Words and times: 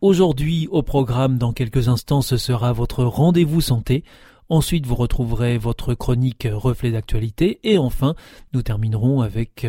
Aujourd'hui, 0.00 0.66
au 0.70 0.82
programme, 0.82 1.36
dans 1.36 1.52
quelques 1.52 1.88
instants, 1.88 2.22
ce 2.22 2.38
sera 2.38 2.72
votre 2.72 3.04
rendez-vous 3.04 3.60
santé. 3.60 4.02
Ensuite, 4.48 4.86
vous 4.86 4.94
retrouverez 4.94 5.58
votre 5.58 5.92
chronique 5.92 6.48
reflet 6.50 6.90
d'actualité. 6.90 7.60
Et 7.64 7.76
enfin, 7.76 8.14
nous 8.54 8.62
terminerons 8.62 9.20
avec 9.20 9.66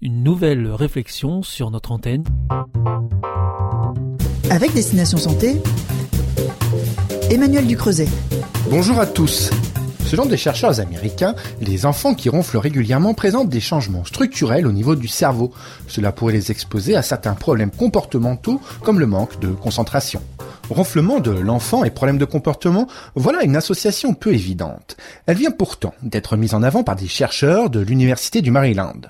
une 0.00 0.22
nouvelle 0.22 0.68
réflexion 0.68 1.42
sur 1.42 1.70
notre 1.70 1.92
antenne. 1.92 2.24
Avec 4.48 4.72
Destination 4.72 5.18
Santé, 5.18 5.60
Emmanuel 7.30 7.66
Ducreuset. 7.66 8.08
Bonjour 8.70 8.98
à 8.98 9.06
tous. 9.06 9.50
Selon 10.06 10.26
des 10.26 10.36
chercheurs 10.36 10.80
américains, 10.80 11.34
les 11.60 11.86
enfants 11.86 12.14
qui 12.14 12.28
ronflent 12.28 12.58
régulièrement 12.58 13.14
présentent 13.14 13.48
des 13.48 13.60
changements 13.60 14.04
structurels 14.04 14.66
au 14.66 14.72
niveau 14.72 14.94
du 14.94 15.08
cerveau. 15.08 15.52
Cela 15.88 16.12
pourrait 16.12 16.34
les 16.34 16.50
exposer 16.50 16.94
à 16.94 17.02
certains 17.02 17.34
problèmes 17.34 17.70
comportementaux 17.70 18.60
comme 18.82 19.00
le 19.00 19.06
manque 19.06 19.40
de 19.40 19.48
concentration. 19.48 20.20
Ronflement 20.70 21.20
de 21.20 21.30
l'enfant 21.30 21.84
et 21.84 21.90
problèmes 21.90 22.16
de 22.16 22.24
comportement, 22.24 22.88
voilà 23.14 23.44
une 23.44 23.54
association 23.54 24.14
peu 24.14 24.32
évidente. 24.32 24.96
Elle 25.26 25.36
vient 25.36 25.50
pourtant 25.50 25.92
d'être 26.02 26.38
mise 26.38 26.54
en 26.54 26.62
avant 26.62 26.82
par 26.82 26.96
des 26.96 27.06
chercheurs 27.06 27.68
de 27.68 27.80
l'Université 27.80 28.40
du 28.40 28.50
Maryland. 28.50 29.00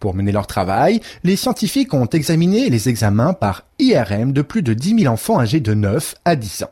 Pour 0.00 0.14
mener 0.14 0.32
leur 0.32 0.46
travail, 0.46 1.00
les 1.24 1.36
scientifiques 1.36 1.94
ont 1.94 2.06
examiné 2.06 2.68
les 2.68 2.90
examens 2.90 3.32
par 3.32 3.64
IRM 3.78 4.32
de 4.32 4.42
plus 4.42 4.62
de 4.62 4.74
10 4.74 5.00
000 5.00 5.12
enfants 5.12 5.40
âgés 5.40 5.60
de 5.60 5.72
9 5.72 6.14
à 6.26 6.36
10 6.36 6.64
ans. 6.64 6.70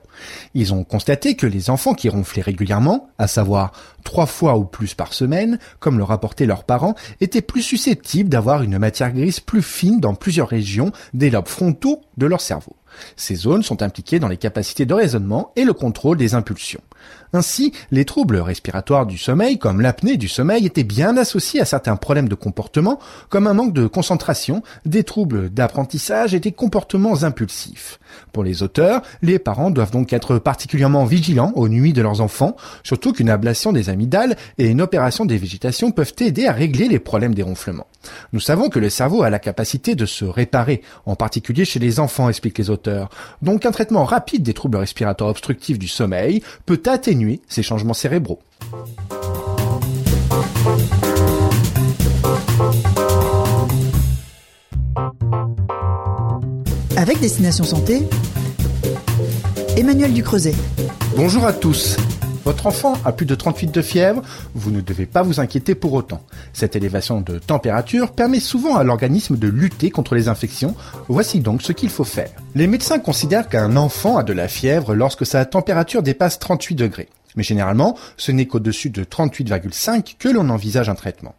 Ils 0.54 0.74
ont 0.74 0.84
constaté 0.84 1.34
que 1.34 1.46
les 1.46 1.70
enfants 1.70 1.94
qui 1.94 2.10
ronflaient 2.10 2.42
régulièrement, 2.42 3.08
à 3.18 3.28
savoir 3.28 3.72
trois 4.04 4.26
fois 4.26 4.58
ou 4.58 4.64
plus 4.64 4.94
par 4.94 5.14
semaine, 5.14 5.58
comme 5.80 5.98
le 5.98 6.04
rapportaient 6.04 6.46
leurs 6.46 6.64
parents, 6.64 6.94
étaient 7.20 7.42
plus 7.42 7.62
susceptibles 7.62 8.28
d'avoir 8.28 8.62
une 8.62 8.78
matière 8.78 9.12
grise 9.12 9.40
plus 9.40 9.62
fine 9.62 9.98
dans 9.98 10.14
plusieurs 10.14 10.48
régions 10.48 10.92
des 11.14 11.30
lobes 11.30 11.48
frontaux 11.48 12.02
de 12.18 12.26
leur 12.26 12.40
cerveau. 12.40 12.76
Ces 13.16 13.34
zones 13.34 13.62
sont 13.62 13.82
impliquées 13.82 14.18
dans 14.18 14.28
les 14.28 14.36
capacités 14.36 14.86
de 14.86 14.94
raisonnement 14.94 15.52
et 15.56 15.64
le 15.64 15.72
contrôle 15.72 16.16
des 16.16 16.34
impulsions. 16.34 16.80
Ainsi, 17.32 17.72
les 17.90 18.04
troubles 18.04 18.38
respiratoires 18.38 19.06
du 19.06 19.18
sommeil, 19.18 19.58
comme 19.58 19.80
l'apnée 19.80 20.16
du 20.16 20.28
sommeil, 20.28 20.66
étaient 20.66 20.84
bien 20.84 21.16
associés 21.16 21.60
à 21.60 21.64
certains 21.64 21.96
problèmes 21.96 22.28
de 22.28 22.34
comportement, 22.34 22.98
comme 23.28 23.46
un 23.46 23.54
manque 23.54 23.72
de 23.72 23.86
concentration, 23.86 24.62
des 24.84 25.04
troubles 25.04 25.50
d'apprentissage 25.50 26.34
et 26.34 26.40
des 26.40 26.52
comportements 26.52 27.22
impulsifs. 27.22 27.98
Pour 28.32 28.44
les 28.44 28.62
auteurs, 28.62 29.02
les 29.22 29.38
parents 29.38 29.70
doivent 29.70 29.90
donc 29.90 30.12
être 30.12 30.38
particulièrement 30.38 31.04
vigilants 31.04 31.52
aux 31.54 31.68
nuits 31.68 31.92
de 31.92 32.02
leurs 32.02 32.20
enfants, 32.20 32.56
surtout 32.82 33.12
qu'une 33.12 33.30
ablation 33.30 33.72
des 33.72 33.88
amygdales 33.88 34.36
et 34.58 34.66
une 34.66 34.80
opération 34.80 35.24
des 35.24 35.38
végétations 35.38 35.90
peuvent 35.90 36.14
aider 36.20 36.46
à 36.46 36.52
régler 36.52 36.88
les 36.88 36.98
problèmes 36.98 37.34
des 37.34 37.42
ronflements. 37.42 37.86
Nous 38.32 38.40
savons 38.40 38.68
que 38.68 38.78
le 38.78 38.90
cerveau 38.90 39.22
a 39.22 39.30
la 39.30 39.38
capacité 39.38 39.94
de 39.94 40.06
se 40.06 40.24
réparer, 40.24 40.82
en 41.06 41.16
particulier 41.16 41.64
chez 41.64 41.80
les 41.80 41.98
enfants, 41.98 42.28
expliquent 42.28 42.58
les 42.58 42.70
auteurs. 42.70 43.08
Donc 43.42 43.66
un 43.66 43.72
traitement 43.72 44.04
rapide 44.04 44.42
des 44.42 44.54
troubles 44.54 44.76
respiratoires 44.76 45.30
obstructifs 45.30 45.78
du 45.78 45.88
sommeil 45.88 46.42
peut 46.66 46.82
atténuer 46.86 47.15
ces 47.48 47.62
changements 47.62 47.94
cérébraux. 47.94 48.40
Avec 56.96 57.20
Destination 57.20 57.64
Santé, 57.64 58.02
Emmanuel 59.76 60.12
Ducreuset. 60.12 60.54
Bonjour 61.16 61.44
à 61.44 61.52
tous. 61.52 61.96
Votre 62.46 62.68
enfant 62.68 62.94
a 63.04 63.10
plus 63.10 63.26
de 63.26 63.34
38 63.34 63.72
de 63.72 63.82
fièvre, 63.82 64.22
vous 64.54 64.70
ne 64.70 64.80
devez 64.80 65.06
pas 65.06 65.22
vous 65.22 65.40
inquiéter 65.40 65.74
pour 65.74 65.94
autant. 65.94 66.22
Cette 66.52 66.76
élévation 66.76 67.20
de 67.20 67.40
température 67.40 68.12
permet 68.12 68.38
souvent 68.38 68.76
à 68.76 68.84
l'organisme 68.84 69.36
de 69.36 69.48
lutter 69.48 69.90
contre 69.90 70.14
les 70.14 70.28
infections. 70.28 70.76
Voici 71.08 71.40
donc 71.40 71.60
ce 71.60 71.72
qu'il 71.72 71.90
faut 71.90 72.04
faire. 72.04 72.30
Les 72.54 72.68
médecins 72.68 73.00
considèrent 73.00 73.48
qu'un 73.48 73.76
enfant 73.76 74.16
a 74.16 74.22
de 74.22 74.32
la 74.32 74.46
fièvre 74.46 74.94
lorsque 74.94 75.26
sa 75.26 75.44
température 75.44 76.04
dépasse 76.04 76.38
38 76.38 76.76
degrés. 76.76 77.08
Mais 77.34 77.42
généralement, 77.42 77.98
ce 78.16 78.30
n'est 78.30 78.46
qu'au-dessus 78.46 78.90
de 78.90 79.02
38,5 79.02 80.14
que 80.16 80.28
l'on 80.28 80.48
envisage 80.48 80.88
un 80.88 80.94
traitement. 80.94 81.34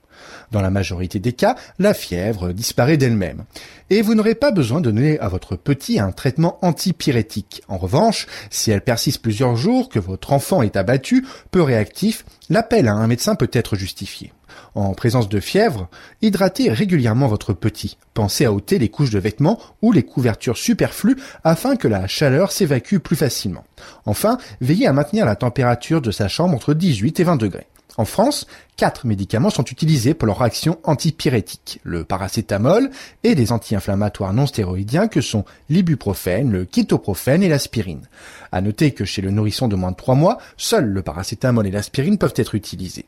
Dans 0.52 0.62
la 0.62 0.70
majorité 0.70 1.20
des 1.20 1.34
cas, 1.34 1.56
la 1.80 1.94
fièvre 1.94 2.52
disparaît 2.54 2.98
d'elle-même. 2.98 3.44
Et 3.90 4.02
vous 4.02 4.16
n'aurez 4.16 4.36
pas 4.36 4.52
besoin 4.52 4.82
de 4.82 4.92
donner 4.92 5.20
à 5.20 5.28
votre 5.28 5.56
petit 5.56 6.00
un 6.00 6.12
traitement 6.12 6.58
antipyrétique. 6.62 7.62
En 7.68 7.78
revanche, 7.78 8.28
si 8.50 8.72
elle 8.72 8.82
persiste 8.82 9.22
plusieurs 9.22 9.56
jours, 9.56 9.90
que 9.90 10.00
votre 10.00 10.34
enfant 10.34 10.62
est 10.62 10.76
abattu, 10.76 11.26
peu 11.52 11.62
réactif, 11.62 12.26
l'appel 12.50 12.88
à 12.88 12.94
un 12.94 13.08
médecin 13.08 13.36
peut 13.36 13.52
être 13.54 13.76
justifié. 13.76 14.34
En 14.76 14.94
présence 14.94 15.30
de 15.30 15.40
fièvre, 15.40 15.90
hydratez 16.22 16.72
régulièrement 16.72 17.28
votre 17.28 17.54
petit. 17.54 17.98
Pensez 18.14 18.46
à 18.46 18.54
ôter 18.54 18.80
les 18.80 18.90
couches 18.90 19.10
de 19.10 19.20
vêtements 19.20 19.60
ou 19.82 19.92
les 19.92 20.04
couvertures 20.04 20.58
superflues 20.58 21.18
afin 21.44 21.76
que 21.76 21.88
la 21.88 22.08
chaleur 22.08 22.52
s'évacue 22.52 22.98
plus 22.98 23.16
facilement. 23.16 23.64
Enfin, 24.06 24.38
veillez 24.62 24.88
à 24.88 24.94
maintenir 24.94 25.26
la 25.26 25.36
température 25.36 26.02
de 26.02 26.12
sa 26.12 26.28
chambre 26.28 26.56
entre 26.56 26.74
18 26.74 27.20
et 27.20 27.24
20 27.24 27.36
degrés. 27.38 27.68
En 27.98 28.06
France, 28.06 28.46
quatre 28.76 29.08
médicaments 29.08 29.50
sont 29.50 29.64
utilisés 29.64 30.14
pour 30.14 30.28
leur 30.28 30.44
action 30.44 30.78
antipyrétique, 30.84 31.80
le 31.82 32.04
paracétamol 32.04 32.92
et 33.24 33.34
des 33.34 33.52
anti-inflammatoires 33.52 34.34
non 34.34 34.46
stéroïdiens 34.46 35.08
que 35.08 35.20
sont 35.20 35.46
l'ibuprofène, 35.70 36.52
le 36.52 36.64
kétoprophène 36.66 37.42
et 37.42 37.50
l'aspirine. 37.50 38.08
À 38.52 38.62
noter 38.62 38.92
que 38.92 39.04
chez 39.04 39.24
le 39.24 39.32
nourrisson 39.32 39.68
de 39.68 39.76
moins 39.76 39.92
de 39.92 39.96
3 39.96 40.14
mois, 40.14 40.38
seuls 40.58 40.86
le 40.86 41.02
paracétamol 41.02 41.66
et 41.66 41.72
l'aspirine 41.72 42.20
peuvent 42.20 42.36
être 42.36 42.54
utilisés. 42.54 43.06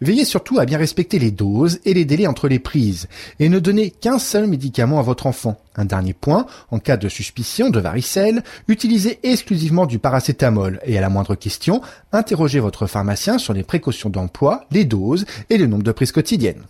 Veillez 0.00 0.24
surtout 0.24 0.58
à 0.58 0.64
bien 0.64 0.78
respecter 0.90 1.20
les 1.20 1.30
doses 1.30 1.78
et 1.84 1.94
les 1.94 2.04
délais 2.04 2.26
entre 2.26 2.48
les 2.48 2.58
prises 2.58 3.06
et 3.38 3.48
ne 3.48 3.60
donnez 3.60 3.92
qu'un 3.92 4.18
seul 4.18 4.48
médicament 4.48 4.98
à 4.98 5.02
votre 5.02 5.28
enfant. 5.28 5.60
Un 5.76 5.84
dernier 5.84 6.14
point, 6.14 6.46
en 6.72 6.80
cas 6.80 6.96
de 6.96 7.08
suspicion 7.08 7.70
de 7.70 7.78
varicelle, 7.78 8.42
utilisez 8.66 9.20
exclusivement 9.22 9.86
du 9.86 10.00
paracétamol 10.00 10.80
et 10.84 10.98
à 10.98 11.00
la 11.00 11.08
moindre 11.08 11.36
question, 11.36 11.80
interrogez 12.10 12.58
votre 12.58 12.88
pharmacien 12.88 13.38
sur 13.38 13.52
les 13.52 13.62
précautions 13.62 14.10
d'emploi, 14.10 14.64
les 14.72 14.84
doses 14.84 15.26
et 15.48 15.58
le 15.58 15.68
nombre 15.68 15.84
de 15.84 15.92
prises 15.92 16.10
quotidiennes. 16.10 16.64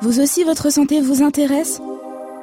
Vous 0.00 0.18
aussi, 0.18 0.42
votre 0.42 0.72
santé 0.72 1.00
vous 1.00 1.22
intéresse? 1.22 1.80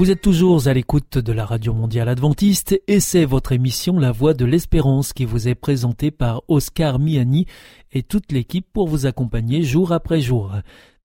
Vous 0.00 0.10
êtes 0.10 0.22
toujours 0.22 0.66
à 0.66 0.72
l'écoute 0.72 1.18
de 1.18 1.30
la 1.30 1.44
Radio 1.44 1.74
Mondiale 1.74 2.08
Adventiste 2.08 2.80
et 2.88 3.00
c'est 3.00 3.26
votre 3.26 3.52
émission 3.52 3.98
La 3.98 4.12
Voix 4.12 4.32
de 4.32 4.46
l'Espérance 4.46 5.12
qui 5.12 5.26
vous 5.26 5.46
est 5.46 5.54
présentée 5.54 6.10
par 6.10 6.40
Oscar 6.48 6.98
Miani 6.98 7.44
et 7.92 8.02
toute 8.02 8.32
l'équipe 8.32 8.66
pour 8.72 8.88
vous 8.88 9.04
accompagner 9.04 9.62
jour 9.62 9.92
après 9.92 10.22
jour. 10.22 10.54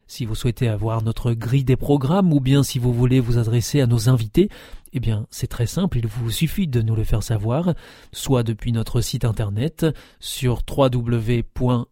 Si 0.08 0.24
vous 0.24 0.34
souhaitez 0.34 0.70
avoir 0.70 1.04
notre 1.04 1.34
grille 1.34 1.66
des 1.66 1.76
programmes 1.76 2.32
ou 2.32 2.40
bien 2.40 2.64
si 2.64 2.80
vous 2.80 2.94
voulez 2.94 3.20
vous 3.20 3.38
adresser 3.38 3.82
à 3.82 3.86
nos 3.86 4.08
invités, 4.08 4.48
eh 4.94 5.02
bien 5.02 5.28
c'est 5.30 5.48
très 5.48 5.66
simple, 5.66 5.98
il 5.98 6.08
vous 6.08 6.32
suffit 6.32 6.68
de 6.68 6.82
nous 6.82 6.96
le 6.96 7.04
faire 7.04 7.22
savoir, 7.22 7.74
soit 8.14 8.44
depuis 8.44 8.72
notre 8.72 9.02
site 9.02 9.26
internet 9.26 9.86
sur 10.22 10.62
www.awr.org 10.70 11.92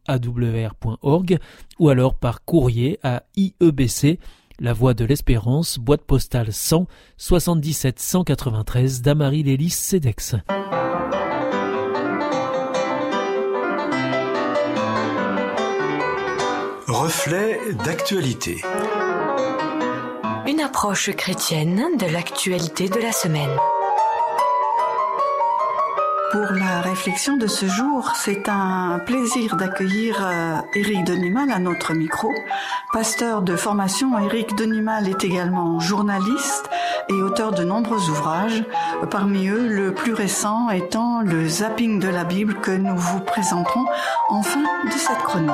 ou 1.80 1.90
alors 1.90 2.16
par 2.16 2.46
courrier 2.46 2.98
à 3.04 3.24
IEBC, 3.36 4.20
La 4.64 4.72
Voix 4.72 4.94
de 4.94 5.04
l'Espérance, 5.04 5.78
boîte 5.78 6.04
postale 6.04 6.54
100 6.54 6.88
77 7.18 8.00
193 8.00 9.02
Damary 9.02 9.44
Lélis 9.44 9.72
Cedex. 9.72 10.36
Reflet 16.88 17.60
d'actualité. 17.84 18.62
Une 20.48 20.62
approche 20.62 21.12
chrétienne 21.12 21.84
de 22.00 22.06
l'actualité 22.06 22.88
de 22.88 23.02
la 23.02 23.12
semaine. 23.12 23.58
Pour 26.34 26.52
la 26.52 26.82
réflexion 26.82 27.38
de 27.38 27.46
ce 27.46 27.68
jour, 27.68 28.12
c'est 28.16 28.50
un 28.50 28.98
plaisir 29.06 29.56
d'accueillir 29.56 30.18
euh, 30.20 30.58
Éric 30.74 31.04
Denimal 31.04 31.52
à 31.52 31.60
notre 31.60 31.94
micro. 31.94 32.34
Pasteur 32.92 33.44
de 33.44 33.56
formation, 33.56 34.18
Éric 34.18 34.56
Denimal 34.56 35.08
est 35.08 35.24
également 35.24 35.80
journaliste 35.80 36.72
et 37.08 37.14
auteur 37.14 37.52
de 37.52 37.64
nombreux 37.64 38.10
ouvrages, 38.10 38.64
parmi 39.12 39.48
eux 39.48 39.68
le 39.68 39.94
plus 39.94 40.16
récent 40.16 40.72
étant 40.72 41.22
le 41.22 41.48
zapping 41.48 42.00
de 42.00 42.08
la 42.08 42.24
Bible 42.24 42.60
que 42.62 42.72
nous 42.72 42.98
vous 42.98 43.20
présenterons 43.20 43.86
en 44.30 44.42
fin 44.42 44.64
de 44.64 44.98
cette 44.98 45.22
chronique. 45.22 45.52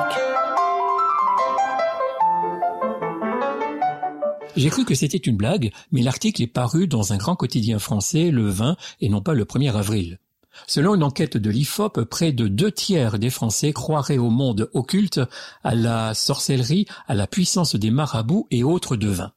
J'ai 4.56 4.70
cru 4.70 4.86
que 4.86 4.94
c'était 4.94 5.18
une 5.18 5.36
blague, 5.36 5.72
mais 5.92 6.00
l'article 6.00 6.42
est 6.42 6.46
paru 6.46 6.86
dans 6.86 7.12
un 7.12 7.18
grand 7.18 7.36
quotidien 7.36 7.78
français 7.78 8.30
le 8.30 8.48
20 8.48 8.76
et 9.02 9.10
non 9.10 9.20
pas 9.20 9.34
le 9.34 9.44
1er 9.44 9.76
avril. 9.76 10.18
Selon 10.66 10.94
une 10.94 11.02
enquête 11.02 11.36
de 11.36 11.50
l'IFOP, 11.50 12.04
près 12.04 12.32
de 12.32 12.48
deux 12.48 12.72
tiers 12.72 13.18
des 13.18 13.30
Français 13.30 13.72
croiraient 13.72 14.18
au 14.18 14.30
monde 14.30 14.70
occulte, 14.74 15.20
à 15.64 15.74
la 15.74 16.14
sorcellerie, 16.14 16.86
à 17.06 17.14
la 17.14 17.26
puissance 17.26 17.76
des 17.76 17.90
marabouts 17.90 18.46
et 18.50 18.62
autres 18.62 18.96
devins. 18.96 19.32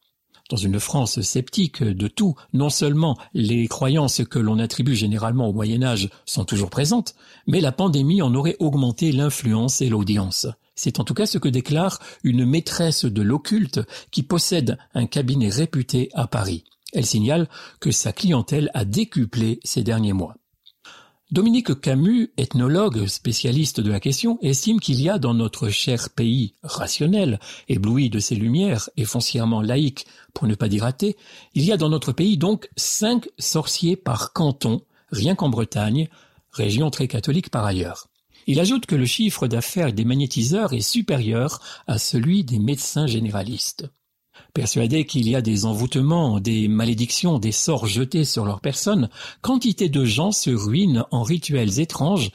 Dans 0.49 0.57
une 0.57 0.79
France 0.79 1.21
sceptique 1.21 1.83
de 1.83 2.07
tout, 2.07 2.35
non 2.51 2.69
seulement 2.69 3.17
les 3.33 3.67
croyances 3.67 4.21
que 4.29 4.39
l'on 4.39 4.59
attribue 4.59 4.95
généralement 4.95 5.47
au 5.47 5.53
Moyen 5.53 5.81
Âge 5.83 6.09
sont 6.25 6.45
toujours 6.45 6.69
présentes, 6.69 7.15
mais 7.47 7.61
la 7.61 7.71
pandémie 7.71 8.21
en 8.21 8.35
aurait 8.35 8.57
augmenté 8.59 9.11
l'influence 9.11 9.81
et 9.81 9.89
l'audience. 9.89 10.47
C'est 10.75 10.99
en 10.99 11.05
tout 11.05 11.13
cas 11.13 11.25
ce 11.25 11.37
que 11.37 11.47
déclare 11.47 11.99
une 12.23 12.45
maîtresse 12.45 13.05
de 13.05 13.21
l'occulte 13.21 13.79
qui 14.11 14.23
possède 14.23 14.77
un 14.93 15.05
cabinet 15.05 15.49
réputé 15.49 16.09
à 16.13 16.27
Paris. 16.27 16.65
Elle 16.93 17.05
signale 17.05 17.47
que 17.79 17.91
sa 17.91 18.11
clientèle 18.11 18.69
a 18.73 18.85
décuplé 18.85 19.59
ces 19.63 19.81
derniers 19.81 20.13
mois. 20.13 20.35
Dominique 21.33 21.81
Camus, 21.81 22.31
ethnologue 22.37 23.07
spécialiste 23.07 23.79
de 23.79 23.89
la 23.89 23.99
question, 23.99 24.37
estime 24.43 24.79
qu'il 24.79 25.01
y 25.01 25.09
a 25.09 25.17
dans 25.17 25.33
notre 25.33 25.69
cher 25.69 26.11
pays 26.11 26.53
rationnel, 26.61 27.39
ébloui 27.67 28.11
de 28.11 28.19
ses 28.19 28.35
lumières 28.35 28.87
et 28.97 29.03
foncièrement 29.03 29.63
laïque, 29.63 30.05
pour 30.35 30.45
ne 30.45 30.53
pas 30.53 30.67
dire 30.67 30.83
athée, 30.83 31.17
il 31.55 31.65
y 31.65 31.71
a 31.71 31.77
dans 31.77 31.89
notre 31.89 32.11
pays 32.11 32.37
donc 32.37 32.69
cinq 32.75 33.29
sorciers 33.39 33.95
par 33.95 34.31
canton, 34.33 34.83
rien 35.11 35.33
qu'en 35.33 35.49
Bretagne, 35.49 36.07
région 36.51 36.91
très 36.91 37.07
catholique 37.07 37.49
par 37.49 37.65
ailleurs. 37.65 38.09
Il 38.45 38.59
ajoute 38.59 38.85
que 38.85 38.93
le 38.93 39.07
chiffre 39.07 39.47
d'affaires 39.47 39.91
des 39.91 40.05
magnétiseurs 40.05 40.73
est 40.73 40.81
supérieur 40.81 41.61
à 41.87 41.97
celui 41.97 42.43
des 42.43 42.59
médecins 42.59 43.07
généralistes. 43.07 43.89
Persuadés 44.53 45.05
qu'il 45.05 45.27
y 45.27 45.35
a 45.35 45.41
des 45.41 45.65
envoûtements, 45.65 46.39
des 46.39 46.67
malédictions, 46.67 47.39
des 47.39 47.51
sorts 47.51 47.87
jetés 47.87 48.25
sur 48.25 48.45
leur 48.45 48.61
personne, 48.61 49.09
quantité 49.41 49.89
de 49.89 50.05
gens 50.05 50.31
se 50.31 50.49
ruinent 50.49 51.05
en 51.11 51.23
rituels 51.23 51.79
étranges, 51.79 52.31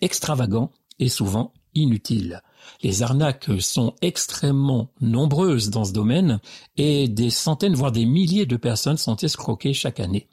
extravagants 0.00 0.70
et 0.98 1.08
souvent 1.08 1.52
inutiles. 1.74 2.42
Les 2.82 3.02
arnaques 3.02 3.50
sont 3.60 3.94
extrêmement 4.02 4.90
nombreuses 5.00 5.70
dans 5.70 5.84
ce 5.84 5.92
domaine 5.92 6.40
et 6.76 7.08
des 7.08 7.30
centaines 7.30 7.74
voire 7.74 7.92
des 7.92 8.06
milliers 8.06 8.46
de 8.46 8.56
personnes 8.56 8.98
sont 8.98 9.16
escroquées 9.16 9.74
chaque 9.74 10.00
année. 10.00 10.28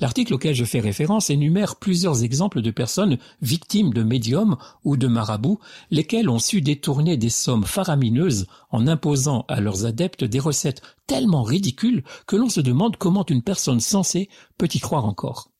L'article 0.00 0.32
auquel 0.32 0.54
je 0.54 0.64
fais 0.64 0.80
référence 0.80 1.28
énumère 1.28 1.76
plusieurs 1.76 2.24
exemples 2.24 2.62
de 2.62 2.70
personnes 2.70 3.18
victimes 3.42 3.92
de 3.92 4.02
médiums 4.02 4.56
ou 4.82 4.96
de 4.96 5.06
marabouts, 5.06 5.60
lesquels 5.90 6.30
ont 6.30 6.38
su 6.38 6.62
détourner 6.62 7.18
des 7.18 7.28
sommes 7.28 7.64
faramineuses 7.64 8.46
en 8.70 8.86
imposant 8.86 9.44
à 9.48 9.60
leurs 9.60 9.84
adeptes 9.84 10.24
des 10.24 10.38
recettes 10.38 10.80
tellement 11.06 11.42
ridicules 11.42 12.02
que 12.26 12.36
l'on 12.36 12.48
se 12.48 12.62
demande 12.62 12.96
comment 12.96 13.26
une 13.26 13.42
personne 13.42 13.80
sensée 13.80 14.30
peut 14.56 14.68
y 14.72 14.80
croire 14.80 15.04
encore. 15.04 15.50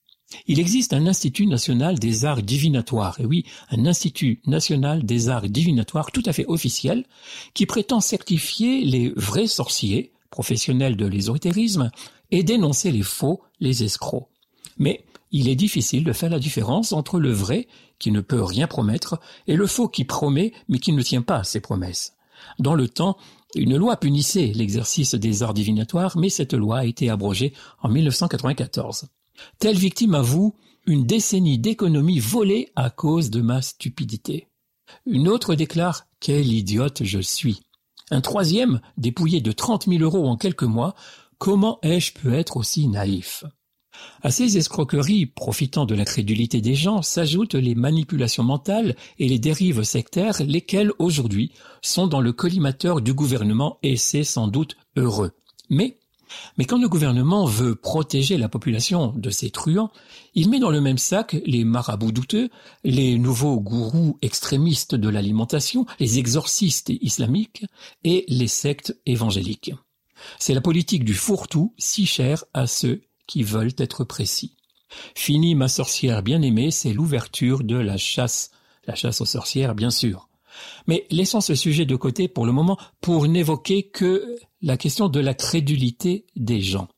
Il 0.47 0.59
existe 0.59 0.95
un 0.95 1.07
Institut 1.07 1.47
national 1.47 1.99
des 1.99 2.25
arts 2.25 2.43
divinatoires, 2.43 3.21
et 3.21 3.27
oui, 3.27 3.45
un 3.71 3.85
Institut 3.85 4.41
national 4.47 5.05
des 5.05 5.29
arts 5.29 5.49
divinatoires 5.49 6.13
tout 6.13 6.23
à 6.25 6.33
fait 6.33 6.47
officiel, 6.47 7.05
qui 7.53 7.67
prétend 7.67 8.01
certifier 8.01 8.85
les 8.85 9.13
vrais 9.17 9.49
sorciers, 9.49 10.13
professionnels 10.31 10.97
de 10.97 11.07
l'ésotérisme, 11.07 11.91
et 12.31 12.45
dénoncer 12.45 12.93
les 12.93 13.03
faux, 13.03 13.43
les 13.59 13.83
escrocs. 13.83 14.30
Mais 14.81 15.05
il 15.31 15.49
est 15.49 15.55
difficile 15.55 16.03
de 16.03 16.13
faire 16.13 16.31
la 16.31 16.41
différence 16.41 16.93
entre 16.93 17.21
le 17.21 17.31
vrai, 17.31 17.69
qui 18.01 18.11
ne 18.11 18.21
peut 18.21 18.43
rien 18.43 18.67
promettre, 18.67 19.21
et 19.47 19.55
le 19.55 19.69
faux 19.69 19.87
qui 19.87 20.05
promet, 20.05 20.53
mais 20.69 20.81
qui 20.81 20.93
ne 20.93 21.03
tient 21.03 21.23
pas 21.23 21.45
ses 21.45 21.61
promesses. 21.61 22.15
Dans 22.59 22.75
le 22.75 22.89
temps, 22.89 23.17
une 23.55 23.77
loi 23.77 23.97
punissait 23.97 24.53
l'exercice 24.55 25.15
des 25.15 25.45
arts 25.45 25.55
divinatoires, 25.55 26.19
mais 26.19 26.31
cette 26.31 26.55
loi 26.55 26.79
a 26.79 26.85
été 26.85 27.11
abrogée 27.11 27.53
en 27.83 27.89
1994. 27.89 29.07
Telle 29.61 29.77
victime 29.77 30.15
avoue 30.15 30.57
une 30.87 31.07
décennie 31.07 31.59
d'économie 31.59 32.19
volée 32.19 32.73
à 32.75 32.91
cause 32.91 33.31
de 33.31 33.41
ma 33.41 33.63
stupidité. 33.63 34.49
Une 35.07 35.29
autre 35.29 35.55
déclare 35.55 36.07
Quel 36.19 36.51
idiote 36.51 37.05
je 37.05 37.21
suis. 37.21 37.61
Un 38.11 38.21
troisième, 38.21 38.81
dépouillé 38.97 39.41
de 39.41 39.53
trente 39.53 39.87
mille 39.87 40.03
euros 40.03 40.27
en 40.27 40.37
quelques 40.37 40.65
mois, 40.65 40.97
Comment 41.41 41.79
ai-je 41.81 42.13
pu 42.13 42.35
être 42.35 42.59
aussi 42.59 42.87
naïf? 42.87 43.45
À 44.23 44.31
ces 44.31 44.59
escroqueries 44.59 45.27
profitant 45.27 45.87
de 45.87 45.95
l'incrédulité 45.95 46.61
des 46.61 46.75
gens 46.75 47.03
s'ajoutent 47.03 47.55
les 47.55 47.75
manipulations 47.75 48.45
mentales 48.45 48.97
et 49.19 49.29
les 49.29 49.39
dérives 49.39 49.83
sectaires, 49.83 50.43
lesquelles 50.45 50.93
aujourd'hui 50.99 51.53
sont 51.83 52.07
dans 52.07 52.21
le 52.21 52.33
collimateur 52.33 53.01
du 53.01 53.15
gouvernement 53.15 53.79
et 53.83 53.97
c'est 53.97 54.25
sans 54.25 54.49
doute 54.49 54.77
heureux. 54.97 55.33
Mais 55.69 55.97
mais 56.59 56.65
quand 56.65 56.81
le 56.81 56.89
gouvernement 56.89 57.45
veut 57.45 57.75
protéger 57.75 58.37
la 58.37 58.49
population 58.49 59.13
de 59.17 59.31
ces 59.31 59.51
truands, 59.51 59.91
il 60.35 60.49
met 60.49 60.61
dans 60.61 60.71
le 60.71 60.81
même 60.81 60.99
sac 60.99 61.37
les 61.45 61.65
marabouts 61.65 62.13
douteux, 62.13 62.51
les 62.85 63.19
nouveaux 63.19 63.61
gourous 63.61 64.17
extrémistes 64.23 64.95
de 64.95 65.09
l'alimentation, 65.09 65.87
les 65.99 66.19
exorcistes 66.19 66.93
islamiques 67.01 67.65
et 68.05 68.25
les 68.29 68.47
sectes 68.47 68.97
évangéliques. 69.07 69.73
C'est 70.39 70.55
la 70.55 70.61
politique 70.61 71.05
du 71.05 71.15
fourre-tout 71.15 71.75
si 71.79 72.07
chère 72.07 72.45
à 72.53 72.67
ceux 72.67 73.03
qui 73.31 73.45
veulent 73.45 73.75
être 73.79 74.03
précis. 74.03 74.57
Fini 75.15 75.55
ma 75.55 75.69
sorcière 75.69 76.25
bien-aimée, 76.25 76.73
c'est 76.73 76.93
l'ouverture 76.93 77.63
de 77.63 77.77
la 77.77 77.97
chasse. 77.97 78.51
La 78.89 78.97
chasse 78.97 79.21
aux 79.21 79.27
sorcières, 79.27 79.77
bien 79.77 79.91
sûr. 79.91 80.29
Mais 80.89 81.07
laissons 81.11 81.41
ce 81.41 81.55
sujet 81.55 81.87
de 81.87 81.95
côté 81.95 82.27
pour 82.27 82.45
le 82.45 82.51
moment 82.51 82.77
pour 83.01 83.29
n'évoquer 83.29 83.85
que 83.85 84.37
la 84.63 84.77
question 84.77 85.09
de 85.09 85.21
la 85.21 85.33
crédulité 85.33 86.27
des 86.35 86.61
gens. 86.61 86.89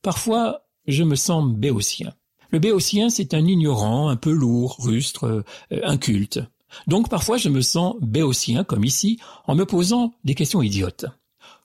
Parfois, 0.00 0.62
je 0.86 1.04
me 1.04 1.14
sens 1.14 1.46
béotien. 1.46 2.14
Le 2.48 2.58
béotien, 2.58 3.10
c'est 3.10 3.34
un 3.34 3.44
ignorant, 3.44 4.08
un 4.08 4.16
peu 4.16 4.32
lourd, 4.32 4.76
rustre, 4.78 5.26
euh, 5.26 5.80
inculte. 5.84 6.40
Donc 6.86 7.10
parfois 7.10 7.36
je 7.36 7.50
me 7.50 7.60
sens 7.60 7.96
béotien, 8.00 8.64
comme 8.64 8.84
ici, 8.84 9.18
en 9.46 9.54
me 9.54 9.66
posant 9.66 10.14
des 10.24 10.34
questions 10.34 10.62
idiotes. 10.62 11.04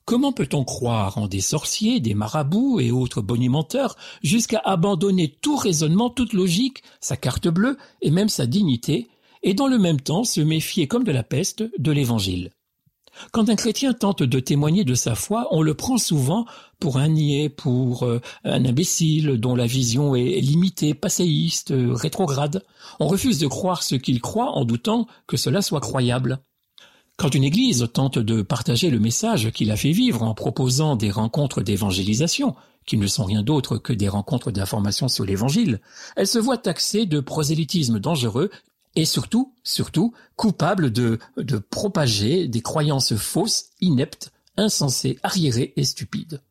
Comment 0.06 0.32
peut-on 0.32 0.64
croire 0.64 1.18
en 1.18 1.28
des 1.28 1.42
sorciers, 1.42 2.00
des 2.00 2.16
marabouts 2.16 2.80
et 2.80 2.92
autres 2.92 3.22
bonimenteurs 3.22 3.96
jusqu'à 4.24 4.62
abandonner 4.66 5.38
tout 5.42 5.56
raisonnement, 5.56 6.10
toute 6.10 6.34
logique, 6.34 6.84
sa 7.00 7.18
carte 7.18 7.48
bleue 7.48 7.78
et 8.02 8.12
même 8.12 8.30
sa 8.30 8.46
dignité, 8.46 9.10
et 9.44 9.54
dans 9.54 9.68
le 9.68 9.78
même 9.78 10.02
temps 10.02 10.24
se 10.24 10.42
méfier 10.42 10.88
comme 10.88 11.04
de 11.04 11.12
la 11.12 11.24
peste 11.24 11.64
de 11.78 11.92
l'Évangile? 11.92 12.52
Quand 13.32 13.50
un 13.50 13.56
chrétien 13.56 13.94
tente 13.94 14.24
de 14.24 14.40
témoigner 14.40 14.84
de 14.84 14.96
sa 14.96 15.16
foi, 15.16 15.48
on 15.52 15.62
le 15.62 15.74
prend 15.74 15.98
souvent 15.98 16.46
pour 16.80 16.98
un 16.98 17.10
niais, 17.10 17.50
pour 17.50 18.04
euh, 18.04 18.22
un 18.44 18.66
imbécile 18.66 19.38
dont 19.38 19.56
la 19.56 19.68
vision 19.68 20.16
est 20.16 20.40
limitée, 20.40 20.94
passéiste, 20.94 21.74
rétrograde. 21.76 22.64
On 23.00 23.08
refuse 23.08 23.38
de 23.38 23.48
croire 23.48 23.84
ce 23.84 23.96
qu'il 23.96 24.22
croit 24.22 24.52
en 24.52 24.66
doutant 24.66 25.08
que 25.28 25.38
cela 25.38 25.62
soit 25.62 25.82
croyable. 25.82 26.40
Quand 27.22 27.36
une 27.36 27.44
Église 27.44 27.88
tente 27.94 28.18
de 28.18 28.42
partager 28.42 28.90
le 28.90 28.98
message 28.98 29.52
qu'il 29.52 29.70
a 29.70 29.76
fait 29.76 29.92
vivre 29.92 30.24
en 30.24 30.34
proposant 30.34 30.96
des 30.96 31.12
rencontres 31.12 31.62
d'évangélisation, 31.62 32.56
qui 32.88 32.98
ne 32.98 33.06
sont 33.06 33.26
rien 33.26 33.44
d'autre 33.44 33.78
que 33.78 33.94
des 33.94 34.10
rencontres 34.10 34.50
d'information 34.50 35.08
sur 35.08 35.24
l'Évangile, 35.24 35.82
elle 36.16 36.26
se 36.26 36.40
voit 36.40 36.58
taxée 36.58 37.06
de 37.06 37.20
prosélytisme 37.20 38.00
dangereux 38.00 38.50
et 38.96 39.06
surtout, 39.06 39.54
surtout, 39.64 40.16
coupable 40.36 40.92
de, 40.92 41.20
de 41.38 41.60
propager 41.60 42.48
des 42.48 42.62
croyances 42.62 43.16
fausses, 43.16 43.66
ineptes, 43.82 44.32
insensées, 44.58 45.20
arriérées 45.22 45.74
et 45.76 45.84
stupides. 45.84 46.42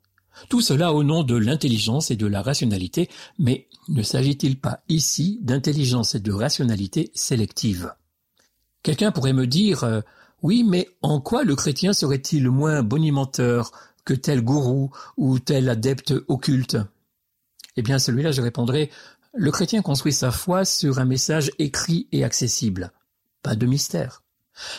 Tout 0.51 0.61
cela 0.61 0.93
au 0.93 1.03
nom 1.03 1.25
de 1.25 1.35
l'intelligence 1.35 2.13
et 2.13 2.17
de 2.17 2.29
la 2.29 2.43
rationalité, 2.43 3.11
mais 3.41 3.67
ne 3.89 4.05
s'agit-il 4.05 4.57
pas 4.57 4.85
ici 4.89 5.41
d'intelligence 5.43 6.15
et 6.15 6.21
de 6.21 6.31
rationalité 6.31 7.11
sélective? 7.13 7.93
Quelqu'un 8.85 9.11
pourrait 9.11 9.33
me 9.33 9.49
dire 9.49 9.83
euh, 9.83 10.01
oui, 10.43 10.65
mais 10.65 10.89
en 11.03 11.21
quoi 11.21 11.45
le 11.45 11.57
chrétien 11.57 11.93
serait-il 11.93 12.51
moins 12.51 12.83
bonimenteur 12.83 13.73
que 14.05 14.15
tel 14.15 14.43
gourou 14.43 14.91
ou 15.17 15.39
tel 15.39 15.69
adepte 15.69 16.15
occulte? 16.29 16.79
Eh 17.77 17.83
bien, 17.83 17.99
celui-là, 17.99 18.33
je 18.33 18.43
répondrai, 18.43 18.91
le 19.35 19.51
chrétien 19.51 19.83
construit 19.83 20.13
sa 20.13 20.31
foi 20.31 20.65
sur 20.65 20.99
un 20.99 21.05
message 21.05 21.53
écrit 21.59 22.09
et 22.13 22.25
accessible. 22.25 22.93
Pas 23.43 23.55
de 23.55 23.67
mystère. 23.67 24.23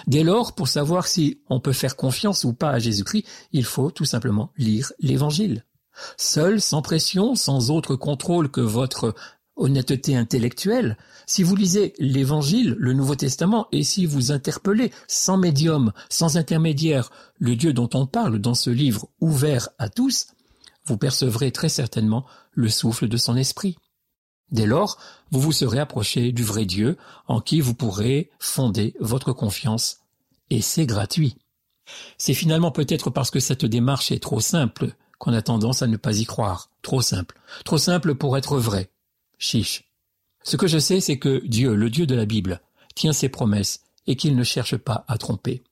Dès 0.08 0.24
lors, 0.24 0.54
pour 0.54 0.68
savoir 0.68 1.08
si 1.08 1.42
on 1.50 1.60
peut 1.60 1.74
faire 1.74 1.96
confiance 1.96 2.44
ou 2.44 2.54
pas 2.54 2.72
à 2.72 2.80
Jésus-Christ, 2.80 3.26
il 3.52 3.66
faut 3.66 3.92
tout 3.92 4.06
simplement 4.06 4.52
lire 4.58 4.92
l'Évangile. 5.00 5.66
Seul, 6.18 6.62
sans 6.62 6.82
pression, 6.82 7.36
sans 7.36 7.72
autre 7.72 7.96
contrôle 7.96 8.50
que 8.50 8.62
votre 8.62 9.16
honnêteté 9.56 10.16
intellectuelle, 10.16 10.98
si 11.26 11.44
vous 11.44 11.56
lisez 11.56 11.94
l'Évangile, 12.00 12.76
le 12.80 12.94
Nouveau 12.94 13.16
Testament, 13.16 13.68
et 13.72 13.84
si 13.84 14.06
vous 14.06 14.32
interpellez 14.32 14.92
sans 15.08 15.38
médium, 15.38 15.92
sans 16.10 16.38
intermédiaire, 16.38 17.12
le 17.40 17.56
Dieu 17.56 17.74
dont 17.74 17.90
on 17.94 18.06
parle 18.06 18.40
dans 18.40 18.56
ce 18.56 18.70
livre 18.70 19.08
ouvert 19.20 19.70
à 19.78 19.90
tous, 19.90 20.28
vous 20.86 20.98
percevrez 20.98 21.52
très 21.52 21.70
certainement 21.70 22.26
le 22.54 22.70
souffle 22.70 23.08
de 23.08 23.18
son 23.18 23.36
esprit. 23.36 23.78
Dès 24.52 24.66
lors, 24.66 24.98
vous 25.32 25.40
vous 25.40 25.52
serez 25.52 25.80
approché 25.80 26.32
du 26.32 26.44
vrai 26.44 26.66
Dieu 26.66 26.98
en 27.28 27.40
qui 27.40 27.62
vous 27.62 27.74
pourrez 27.74 28.32
fonder 28.40 28.96
votre 29.00 29.32
confiance. 29.32 30.00
Et 30.50 30.62
c'est 30.62 30.86
gratuit. 30.86 31.38
C'est 32.18 32.34
finalement 32.34 32.72
peut-être 32.72 33.10
parce 33.10 33.32
que 33.32 33.40
cette 33.40 33.66
démarche 33.66 34.12
est 34.12 34.22
trop 34.22 34.42
simple 34.42 34.94
qu'on 35.20 35.34
a 35.34 35.42
tendance 35.42 35.82
à 35.82 35.88
ne 35.88 35.98
pas 35.98 36.18
y 36.18 36.26
croire. 36.26 36.70
Trop 36.82 37.02
simple. 37.02 37.40
Trop 37.64 37.78
simple 37.78 38.16
pour 38.16 38.38
être 38.38 38.58
vrai. 38.58 38.90
Chiche. 39.42 39.86
Ce 40.44 40.56
que 40.56 40.68
je 40.68 40.78
sais, 40.78 41.02
c'est 41.02 41.18
que 41.18 41.42
Dieu, 41.48 41.74
le 41.74 41.90
Dieu 41.90 42.06
de 42.06 42.14
la 42.14 42.26
Bible, 42.26 42.62
tient 42.94 43.12
ses 43.12 43.28
promesses 43.28 43.82
et 44.06 44.16
qu'il 44.16 44.36
ne 44.36 44.44
cherche 44.44 44.78
pas 44.78 45.04
à 45.08 45.18
tromper. 45.18 45.64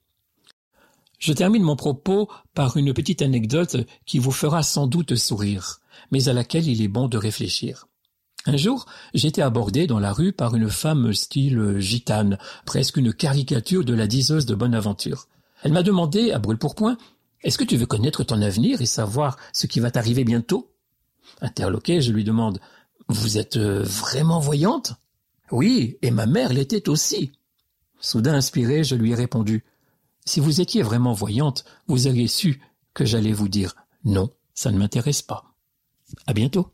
Je 1.19 1.33
termine 1.33 1.61
mon 1.61 1.75
propos 1.75 2.29
par 2.55 2.77
une 2.77 2.95
petite 2.95 3.21
anecdote 3.21 3.77
qui 4.07 4.17
vous 4.17 4.31
fera 4.31 4.63
sans 4.63 4.87
doute 4.87 5.15
sourire, 5.15 5.81
mais 6.09 6.29
à 6.29 6.33
laquelle 6.33 6.67
il 6.67 6.81
est 6.81 6.87
bon 6.87 7.07
de 7.07 7.19
réfléchir. 7.19 7.87
Un 8.47 8.57
jour, 8.57 8.87
j'étais 9.13 9.43
abordé 9.43 9.85
dans 9.85 9.99
la 9.99 10.13
rue 10.13 10.33
par 10.33 10.55
une 10.55 10.69
femme 10.69 11.13
style 11.13 11.75
gitane, 11.77 12.39
presque 12.65 12.97
une 12.97 13.13
caricature 13.13 13.85
de 13.85 13.93
la 13.93 14.07
diseuse 14.07 14.47
de 14.47 14.55
bonne 14.55 14.73
aventure. 14.73 15.27
Elle 15.61 15.73
m'a 15.73 15.83
demandé, 15.83 16.31
à 16.31 16.39
brûle-pourpoint, 16.39 16.97
Est-ce 17.43 17.59
que 17.59 17.63
tu 17.63 17.77
veux 17.77 17.85
connaître 17.85 18.23
ton 18.23 18.41
avenir 18.41 18.81
et 18.81 18.87
savoir 18.87 19.37
ce 19.53 19.67
qui 19.67 19.79
va 19.79 19.91
t'arriver 19.91 20.23
bientôt? 20.23 20.71
Interloqué, 21.41 22.01
je 22.01 22.11
lui 22.11 22.23
demande 22.23 22.59
Vous 23.09 23.39
êtes 23.39 23.57
euh, 23.57 23.81
vraiment 23.83 24.39
voyante? 24.39 24.93
Oui, 25.51 25.97
et 26.03 26.11
ma 26.11 26.27
mère 26.27 26.53
l'était 26.53 26.89
aussi. 26.89 27.31
Soudain 27.99 28.35
inspiré, 28.35 28.83
je 28.83 28.95
lui 28.95 29.11
ai 29.11 29.15
répondu 29.15 29.65
Si 30.25 30.39
vous 30.39 30.61
étiez 30.61 30.83
vraiment 30.83 31.13
voyante, 31.13 31.65
vous 31.87 32.07
auriez 32.07 32.27
su 32.27 32.61
que 32.93 33.05
j'allais 33.05 33.33
vous 33.33 33.49
dire 33.49 33.75
non, 34.05 34.29
ça 34.53 34.71
ne 34.71 34.77
m'intéresse 34.77 35.23
pas. 35.23 35.43
À 36.27 36.33
bientôt. 36.33 36.71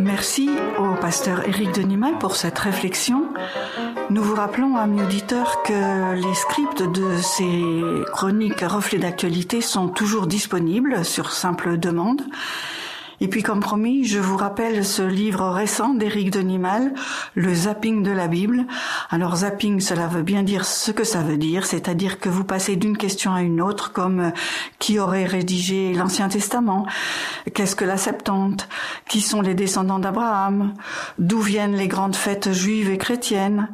Merci 0.00 0.48
au 0.80 0.94
pasteur 0.94 1.46
Éric 1.46 1.72
Denimal 1.72 2.18
pour 2.18 2.36
cette 2.36 2.58
réflexion. 2.58 3.26
Nous 4.08 4.22
vous 4.22 4.34
rappelons, 4.34 4.76
amis 4.76 5.02
auditeurs, 5.02 5.62
que 5.62 6.14
les 6.14 6.34
scripts 6.34 6.82
de 6.82 7.16
ces 7.18 7.62
chroniques 8.12 8.62
reflets 8.62 8.98
d'actualité 8.98 9.60
sont 9.60 9.88
toujours 9.88 10.26
disponibles 10.26 11.04
sur 11.04 11.32
simple 11.32 11.78
demande. 11.78 12.22
Et 13.22 13.28
puis, 13.28 13.42
comme 13.42 13.60
promis, 13.60 14.04
je 14.04 14.18
vous 14.18 14.38
rappelle 14.38 14.82
ce 14.82 15.02
livre 15.02 15.46
récent 15.50 15.92
d'Éric 15.92 16.30
Denimal, 16.30 16.94
Le 17.34 17.52
zapping 17.52 18.02
de 18.02 18.10
la 18.10 18.28
Bible. 18.28 18.64
Alors, 19.10 19.36
zapping, 19.36 19.80
cela 19.80 20.06
veut 20.06 20.22
bien 20.22 20.42
dire 20.42 20.64
ce 20.64 20.90
que 20.90 21.04
ça 21.04 21.20
veut 21.20 21.36
dire, 21.36 21.66
c'est-à-dire 21.66 22.18
que 22.18 22.30
vous 22.30 22.44
passez 22.44 22.76
d'une 22.76 22.96
question 22.96 23.34
à 23.34 23.42
une 23.42 23.60
autre, 23.60 23.92
comme 23.92 24.20
euh, 24.20 24.30
qui 24.78 24.98
aurait 24.98 25.26
rédigé 25.26 25.92
l'Ancien 25.92 26.30
Testament, 26.30 26.86
qu'est-ce 27.52 27.76
que 27.76 27.84
la 27.84 27.98
Septante, 27.98 28.68
qui 29.06 29.20
sont 29.20 29.42
les 29.42 29.54
descendants 29.54 29.98
d'Abraham, 29.98 30.72
d'où 31.18 31.40
viennent 31.40 31.76
les 31.76 31.88
grandes 31.88 32.16
fêtes 32.16 32.52
juives 32.52 32.88
et 32.88 32.96
chrétiennes? 32.96 33.68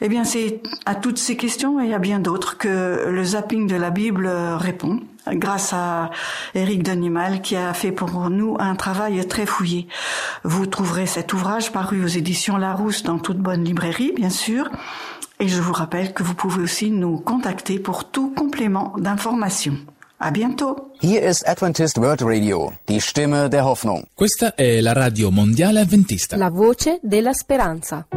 Eh 0.00 0.08
bien, 0.08 0.24
c'est 0.24 0.62
à 0.86 0.94
toutes 0.94 1.18
ces 1.18 1.36
questions 1.36 1.78
et 1.78 1.92
à 1.92 1.98
bien 1.98 2.20
d'autres 2.20 2.56
que 2.56 3.08
le 3.10 3.24
zapping 3.24 3.66
de 3.66 3.76
la 3.76 3.90
Bible 3.90 4.26
répond 4.26 5.00
grâce 5.32 5.72
à 5.72 6.10
Éric 6.54 6.82
Denimal 6.82 7.40
qui 7.42 7.56
a 7.56 7.72
fait 7.74 7.92
pour 7.92 8.30
nous 8.30 8.56
un 8.58 8.74
travail 8.74 9.26
très 9.26 9.46
fouillé. 9.46 9.88
Vous 10.44 10.66
trouverez 10.66 11.06
cet 11.06 11.32
ouvrage 11.32 11.72
paru 11.72 12.04
aux 12.04 12.08
éditions 12.08 12.56
Larousse 12.56 13.02
dans 13.02 13.18
toute 13.18 13.38
bonne 13.38 13.64
librairie, 13.64 14.12
bien 14.14 14.30
sûr. 14.30 14.70
Et 15.40 15.48
je 15.48 15.60
vous 15.60 15.72
rappelle 15.72 16.12
que 16.12 16.22
vous 16.22 16.34
pouvez 16.34 16.62
aussi 16.62 16.90
nous 16.90 17.18
contacter 17.18 17.78
pour 17.78 18.10
tout 18.10 18.32
complément 18.34 18.94
d'information. 18.98 19.76
À 20.20 20.32
bientôt. 20.32 20.92
Hier 21.00 21.22
ist 21.22 21.46
Adventist 21.46 21.96
World 21.96 22.22
Radio, 22.22 22.72
die 22.88 23.00
Stimme 23.00 23.48
der 23.48 23.64
Hoffnung. 23.64 24.02
Questa 24.14 24.56
è 24.56 24.80
la 24.80 24.92
radio 24.92 25.30
mondiale 25.30 25.78
adventista. 25.78 26.36
La 26.36 26.50
voce 26.50 26.98
della 27.02 27.32
speranza. 27.32 28.08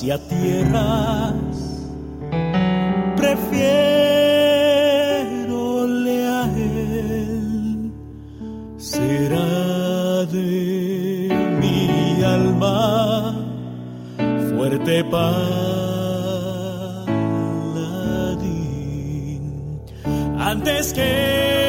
Casas 0.00 0.02
y 0.02 0.10
a 0.10 0.18
tierras. 0.28 1.86
Prefiérole 3.16 3.66
a 6.26 6.44
él, 6.56 7.92
será 8.78 10.24
de 10.26 11.28
mi 11.60 12.22
alma 12.22 13.34
fuerte 14.50 15.04
paladín 15.04 15.40
antes 20.38 20.92
que 20.92 21.59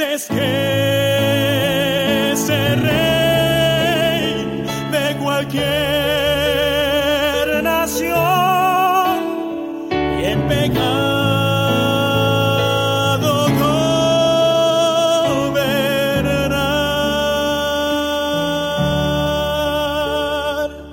antes 0.00 0.28
que 0.28 0.34
rey 2.76 4.24
de 4.92 5.16
cualquier 5.22 5.62
nación 7.62 8.16
y 9.92 10.24
en 10.24 10.48
pecado 10.48 10.90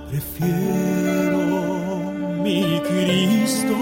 prefiero 0.10 1.42
mi 2.44 2.82
Cristo 2.82 3.78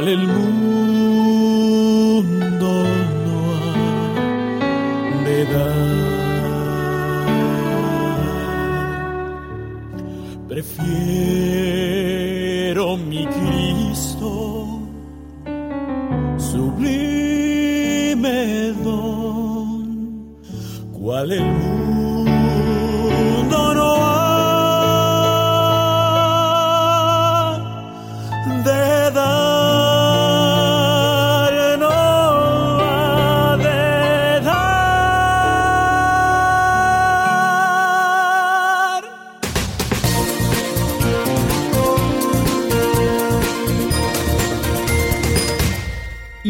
Aleluya. 0.00 0.79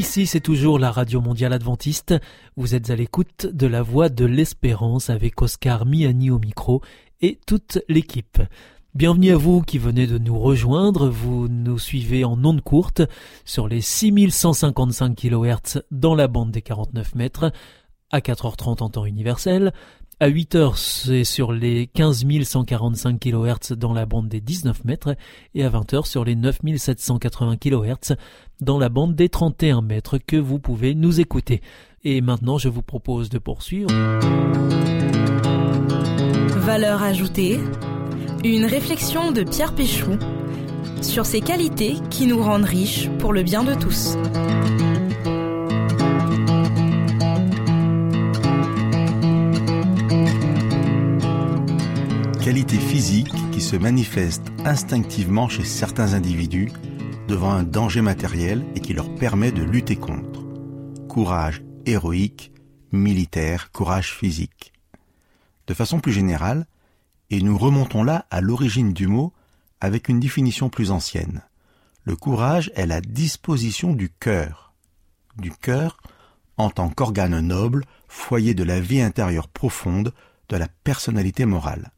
Ici, 0.00 0.26
c'est 0.26 0.40
toujours 0.40 0.78
la 0.78 0.90
Radio 0.90 1.20
Mondiale 1.20 1.52
Adventiste. 1.52 2.14
Vous 2.56 2.74
êtes 2.74 2.88
à 2.88 2.96
l'écoute 2.96 3.44
de 3.44 3.66
la 3.66 3.82
Voix 3.82 4.08
de 4.08 4.24
l'Espérance 4.24 5.10
avec 5.10 5.42
Oscar 5.42 5.84
Miani 5.84 6.30
au 6.30 6.38
micro 6.38 6.80
et 7.20 7.38
toute 7.46 7.80
l'équipe. 7.86 8.38
Bienvenue 8.94 9.32
à 9.32 9.36
vous 9.36 9.60
qui 9.60 9.76
venez 9.76 10.06
de 10.06 10.16
nous 10.16 10.38
rejoindre. 10.38 11.10
Vous 11.10 11.48
nous 11.48 11.78
suivez 11.78 12.24
en 12.24 12.42
ondes 12.46 12.62
courtes 12.62 13.02
sur 13.44 13.68
les 13.68 13.82
6155 13.82 15.14
kHz 15.14 15.82
dans 15.90 16.14
la 16.14 16.28
bande 16.28 16.50
des 16.50 16.62
49 16.62 17.14
mètres, 17.14 17.52
à 18.10 18.20
4h30 18.20 18.82
en 18.82 18.88
temps 18.88 19.04
universel. 19.04 19.70
À 20.22 20.28
8h, 20.28 20.76
c'est 20.76 21.24
sur 21.24 21.50
les 21.50 21.88
15145 21.94 23.18
kHz 23.18 23.72
dans 23.72 23.94
la 23.94 24.04
bande 24.04 24.28
des 24.28 24.42
19 24.42 24.84
mètres 24.84 25.16
et 25.54 25.64
à 25.64 25.70
20h 25.70 26.06
sur 26.06 26.26
les 26.26 26.36
9780 26.36 27.56
kHz 27.56 28.16
dans 28.60 28.78
la 28.78 28.90
bande 28.90 29.14
des 29.14 29.30
31 29.30 29.80
mètres 29.80 30.18
que 30.18 30.36
vous 30.36 30.58
pouvez 30.58 30.94
nous 30.94 31.20
écouter. 31.20 31.62
Et 32.04 32.20
maintenant, 32.20 32.58
je 32.58 32.68
vous 32.68 32.82
propose 32.82 33.30
de 33.30 33.38
poursuivre. 33.38 33.90
Valeur 36.58 37.02
ajoutée, 37.02 37.58
une 38.44 38.66
réflexion 38.66 39.32
de 39.32 39.42
Pierre 39.42 39.74
Péchou 39.74 40.18
sur 41.00 41.24
ces 41.24 41.40
qualités 41.40 41.94
qui 42.10 42.26
nous 42.26 42.42
rendent 42.42 42.64
riches 42.64 43.08
pour 43.20 43.32
le 43.32 43.42
bien 43.42 43.64
de 43.64 43.72
tous. 43.72 44.18
Qualité 52.42 52.78
physique 52.78 53.32
qui 53.52 53.60
se 53.60 53.76
manifeste 53.76 54.46
instinctivement 54.64 55.50
chez 55.50 55.62
certains 55.62 56.14
individus 56.14 56.72
devant 57.28 57.50
un 57.50 57.64
danger 57.64 58.00
matériel 58.00 58.64
et 58.74 58.80
qui 58.80 58.94
leur 58.94 59.14
permet 59.14 59.52
de 59.52 59.62
lutter 59.62 59.96
contre. 59.96 60.42
Courage 61.06 61.62
héroïque, 61.84 62.50
militaire, 62.92 63.70
courage 63.72 64.14
physique. 64.14 64.72
De 65.66 65.74
façon 65.74 66.00
plus 66.00 66.12
générale, 66.12 66.66
et 67.28 67.42
nous 67.42 67.58
remontons 67.58 68.02
là 68.02 68.24
à 68.30 68.40
l'origine 68.40 68.94
du 68.94 69.06
mot 69.06 69.34
avec 69.82 70.08
une 70.08 70.18
définition 70.18 70.70
plus 70.70 70.90
ancienne. 70.90 71.42
Le 72.04 72.16
courage 72.16 72.72
est 72.74 72.86
la 72.86 73.02
disposition 73.02 73.92
du 73.92 74.08
cœur. 74.08 74.72
Du 75.36 75.50
cœur 75.50 75.98
en 76.56 76.70
tant 76.70 76.88
qu'organe 76.88 77.38
noble, 77.40 77.84
foyer 78.08 78.54
de 78.54 78.64
la 78.64 78.80
vie 78.80 79.02
intérieure 79.02 79.48
profonde, 79.48 80.14
de 80.48 80.56
la 80.56 80.68
personnalité 80.84 81.44
morale. 81.44 81.92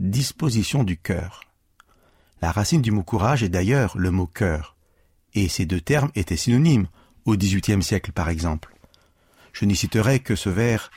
Disposition 0.00 0.82
du 0.82 0.96
cœur. 0.96 1.42
La 2.40 2.50
racine 2.50 2.82
du 2.82 2.90
mot 2.90 3.04
courage 3.04 3.42
est 3.42 3.48
d'ailleurs 3.48 3.96
le 3.96 4.10
mot 4.10 4.26
cœur, 4.26 4.74
et 5.34 5.48
ces 5.48 5.64
deux 5.64 5.80
termes 5.80 6.10
étaient 6.14 6.36
synonymes 6.36 6.88
au 7.24 7.36
XVIIIe 7.36 7.82
siècle 7.82 8.10
par 8.10 8.28
exemple. 8.28 8.74
Je 9.52 9.64
n'y 9.64 9.76
citerai 9.76 10.20
que 10.20 10.34
ce 10.34 10.48
vers 10.48 10.90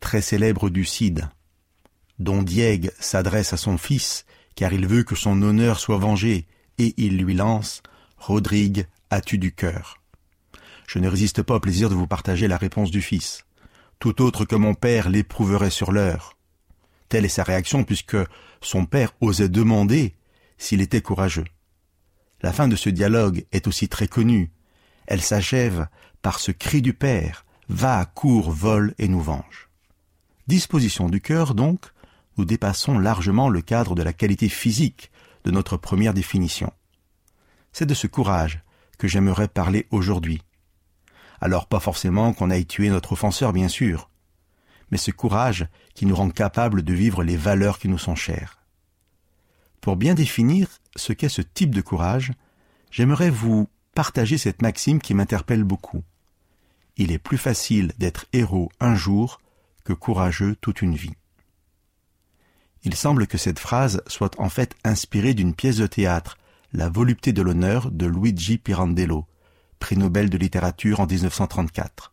très 0.00 0.22
célèbre 0.22 0.70
du 0.70 0.84
Cid, 0.84 1.28
dont 2.18 2.42
Diègue 2.42 2.90
s'adresse 2.98 3.52
à 3.52 3.56
son 3.56 3.78
fils, 3.78 4.24
car 4.54 4.72
il 4.72 4.86
veut 4.86 5.04
que 5.04 5.14
son 5.14 5.40
honneur 5.42 5.78
soit 5.78 5.98
vengé, 5.98 6.46
et 6.78 6.94
il 6.96 7.18
lui 7.18 7.34
lance 7.34 7.82
Rodrigue, 8.16 8.86
as-tu 9.10 9.38
du 9.38 9.52
cœur? 9.52 10.02
Je 10.88 10.98
ne 10.98 11.08
résiste 11.08 11.42
pas 11.42 11.56
au 11.56 11.60
plaisir 11.60 11.90
de 11.90 11.94
vous 11.94 12.06
partager 12.06 12.48
la 12.48 12.56
réponse 12.56 12.90
du 12.90 13.02
fils. 13.02 13.44
Tout 13.98 14.22
autre 14.22 14.44
que 14.44 14.56
mon 14.56 14.74
père 14.74 15.10
l'éprouverait 15.10 15.70
sur 15.70 15.92
l'heure. 15.92 16.35
Telle 17.08 17.24
est 17.24 17.28
sa 17.28 17.42
réaction 17.42 17.84
puisque 17.84 18.16
son 18.60 18.86
père 18.86 19.12
osait 19.20 19.48
demander 19.48 20.14
s'il 20.58 20.80
était 20.80 21.02
courageux. 21.02 21.44
La 22.42 22.52
fin 22.52 22.68
de 22.68 22.76
ce 22.76 22.90
dialogue 22.90 23.44
est 23.52 23.66
aussi 23.66 23.88
très 23.88 24.08
connue. 24.08 24.50
Elle 25.06 25.22
s'achève 25.22 25.88
par 26.22 26.38
ce 26.38 26.52
cri 26.52 26.82
du 26.82 26.92
père 26.92 27.44
Va, 27.68 28.04
cours, 28.04 28.52
vole 28.52 28.94
et 28.98 29.08
nous 29.08 29.20
venge. 29.20 29.68
Disposition 30.46 31.08
du 31.08 31.20
cœur, 31.20 31.54
donc, 31.54 31.86
nous 32.36 32.44
dépassons 32.44 32.98
largement 32.98 33.48
le 33.48 33.60
cadre 33.60 33.96
de 33.96 34.02
la 34.02 34.12
qualité 34.12 34.48
physique 34.48 35.10
de 35.44 35.50
notre 35.50 35.76
première 35.76 36.14
définition. 36.14 36.72
C'est 37.72 37.86
de 37.86 37.94
ce 37.94 38.06
courage 38.06 38.62
que 38.98 39.08
j'aimerais 39.08 39.48
parler 39.48 39.86
aujourd'hui. 39.90 40.42
Alors 41.40 41.66
pas 41.66 41.80
forcément 41.80 42.32
qu'on 42.32 42.50
aille 42.50 42.66
tuer 42.66 42.88
notre 42.88 43.12
offenseur, 43.12 43.52
bien 43.52 43.68
sûr, 43.68 44.10
mais 44.90 44.98
ce 44.98 45.10
courage 45.10 45.66
qui 45.94 46.06
nous 46.06 46.16
rend 46.16 46.30
capables 46.30 46.82
de 46.82 46.94
vivre 46.94 47.22
les 47.22 47.36
valeurs 47.36 47.78
qui 47.78 47.88
nous 47.88 47.98
sont 47.98 48.14
chères. 48.14 48.58
Pour 49.80 49.96
bien 49.96 50.14
définir 50.14 50.68
ce 50.96 51.12
qu'est 51.12 51.28
ce 51.28 51.42
type 51.42 51.74
de 51.74 51.80
courage, 51.80 52.32
j'aimerais 52.90 53.30
vous 53.30 53.68
partager 53.94 54.38
cette 54.38 54.62
maxime 54.62 55.00
qui 55.00 55.14
m'interpelle 55.14 55.64
beaucoup. 55.64 56.02
Il 56.96 57.12
est 57.12 57.18
plus 57.18 57.38
facile 57.38 57.92
d'être 57.98 58.26
héros 58.32 58.70
un 58.80 58.94
jour 58.94 59.40
que 59.84 59.92
courageux 59.92 60.56
toute 60.60 60.82
une 60.82 60.96
vie. 60.96 61.14
Il 62.82 62.94
semble 62.94 63.26
que 63.26 63.38
cette 63.38 63.58
phrase 63.58 64.02
soit 64.06 64.38
en 64.38 64.48
fait 64.48 64.74
inspirée 64.84 65.34
d'une 65.34 65.54
pièce 65.54 65.78
de 65.78 65.86
théâtre, 65.86 66.38
La 66.72 66.88
volupté 66.88 67.32
de 67.32 67.42
l'honneur 67.42 67.90
de 67.90 68.06
Luigi 68.06 68.58
Pirandello, 68.58 69.24
prix 69.78 69.96
Nobel 69.96 70.30
de 70.30 70.36
littérature 70.36 71.00
en 71.00 71.06
1934. 71.06 72.12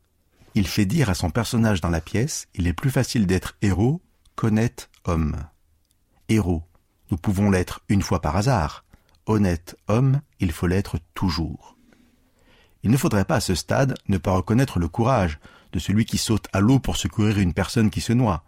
Il 0.56 0.68
fait 0.68 0.86
dire 0.86 1.10
à 1.10 1.16
son 1.16 1.32
personnage 1.32 1.82
dans 1.82 1.89
la 1.89 2.02
pièce, 2.02 2.48
il 2.54 2.68
est 2.68 2.74
plus 2.74 2.92
facile 2.92 3.26
d'être 3.26 3.56
héros 3.62 4.02
qu'honnête 4.36 4.89
homme. 5.06 5.36
Héros, 6.30 6.63
nous 7.12 7.18
pouvons 7.18 7.50
l'être 7.50 7.82
une 7.89 8.02
fois 8.02 8.22
par 8.22 8.36
hasard. 8.36 8.86
Honnête 9.26 9.78
homme, 9.88 10.22
il 10.39 10.52
faut 10.52 10.68
l'être 10.68 11.00
toujours. 11.13 11.78
Il 12.84 12.92
ne 12.92 12.98
faudrait 12.98 13.26
pas 13.26 13.38
à 13.38 13.42
ce 13.42 13.56
stade 13.56 13.96
ne 14.08 14.18
pas 14.18 14.32
reconnaître 14.32 14.78
le 14.78 14.88
courage 14.88 15.39
de 15.72 15.80
celui 15.80 16.06
qui 16.06 16.18
saute 16.18 16.48
à 16.54 16.60
l'eau 16.60 16.80
pour 16.80 16.98
secourir 16.98 17.39
une 17.39 17.54
personne 17.54 17.89
qui 17.89 18.02
se 18.02 18.13
noie. 18.13 18.44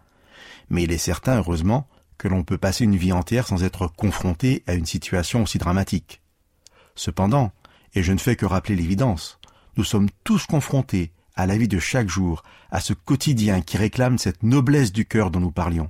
Mais 0.69 0.83
il 0.83 0.91
est 0.91 0.97
certain, 0.97 1.37
heureusement, 1.37 1.87
que 2.17 2.27
l'on 2.27 2.43
peut 2.43 2.57
passer 2.57 2.83
une 2.83 2.97
vie 2.97 3.13
entière 3.13 3.47
sans 3.47 3.63
être 3.63 3.87
confronté 3.87 4.63
à 4.67 4.73
une 4.73 4.85
situation 4.85 5.43
aussi 5.43 5.57
dramatique. 5.57 6.21
Cependant, 6.95 7.51
et 7.93 8.03
je 8.03 8.11
ne 8.11 8.19
fais 8.19 8.35
que 8.35 8.45
rappeler 8.45 8.75
l'évidence, 8.75 9.39
nous 9.77 9.83
sommes 9.83 10.09
tous 10.23 10.45
confrontés 10.45 11.11
à 11.35 11.45
la 11.45 11.57
vie 11.57 11.67
de 11.67 11.79
chaque 11.79 12.09
jour, 12.09 12.43
à 12.71 12.79
ce 12.79 12.93
quotidien 12.93 13.61
qui 13.61 13.77
réclame 13.77 14.17
cette 14.17 14.43
noblesse 14.43 14.91
du 14.91 15.05
cœur 15.05 15.31
dont 15.31 15.39
nous 15.39 15.51
parlions. 15.51 15.89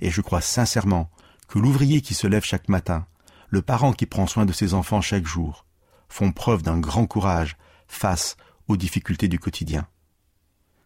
Et 0.00 0.10
je 0.10 0.20
crois 0.20 0.40
sincèrement 0.40 1.10
que 1.48 1.58
l'ouvrier 1.58 2.00
qui 2.00 2.14
se 2.14 2.26
lève 2.26 2.44
chaque 2.44 2.68
matin, 2.68 3.06
le 3.48 3.62
parent 3.62 3.92
qui 3.92 4.06
prend 4.06 4.26
soin 4.26 4.46
de 4.46 4.52
ses 4.52 4.74
enfants 4.74 5.00
chaque 5.00 5.26
jour, 5.26 5.64
font 6.08 6.32
preuve 6.32 6.62
d'un 6.62 6.78
grand 6.78 7.06
courage 7.06 7.56
face 7.88 8.36
aux 8.68 8.76
difficultés 8.76 9.28
du 9.28 9.38
quotidien. 9.38 9.86